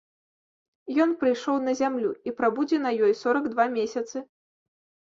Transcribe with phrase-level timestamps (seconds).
[1.05, 4.17] Ён прыйшоў на зямлю і прабудзе на ёй сорак два месяцы.